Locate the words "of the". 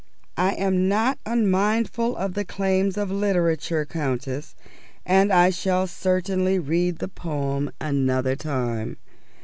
2.17-2.43